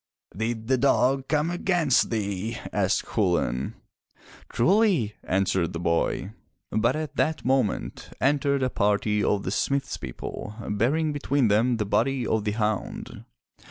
"Did 0.35 0.65
the 0.65 0.79
dog 0.79 1.27
come 1.27 1.51
against 1.51 2.09
thee?*' 2.09 2.57
asked 2.73 3.05
Chulain. 3.05 3.75
"Truly, 4.49 5.13
answered 5.23 5.73
the 5.73 5.79
boy. 5.79 6.31
But 6.71 6.95
at 6.95 7.17
that 7.17 7.45
moment, 7.45 8.09
entered 8.19 8.63
a 8.63 8.71
party 8.71 9.23
of 9.23 9.43
the 9.43 9.51
smith's 9.51 9.97
people, 9.97 10.55
bearing 10.71 11.13
between 11.13 11.49
them 11.49 11.77
the 11.77 11.85
body 11.85 12.25
of 12.25 12.45
the 12.45 12.53
hound. 12.53 13.25